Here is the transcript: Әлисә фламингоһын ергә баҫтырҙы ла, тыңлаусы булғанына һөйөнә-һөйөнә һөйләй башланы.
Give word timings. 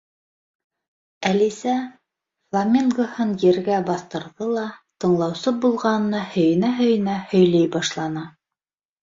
Әлисә 1.31 1.75
фламингоһын 2.55 3.35
ергә 3.43 3.77
баҫтырҙы 3.91 4.49
ла, 4.57 4.65
тыңлаусы 5.05 5.55
булғанына 5.67 6.25
һөйөнә-һөйөнә 6.33 7.21
һөйләй 7.29 7.71
башланы. 7.79 8.27